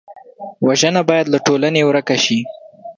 [0.67, 2.39] وژنه باید له ټولنې ورک شي